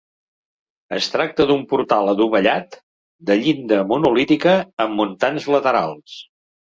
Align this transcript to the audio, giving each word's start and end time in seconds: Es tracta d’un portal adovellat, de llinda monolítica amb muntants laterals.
Es 0.95 1.09
tracta 1.15 1.45
d’un 1.51 1.59
portal 1.73 2.09
adovellat, 2.13 2.79
de 3.31 3.37
llinda 3.43 3.83
monolítica 3.95 4.55
amb 4.87 5.01
muntants 5.03 5.47
laterals. 5.59 6.17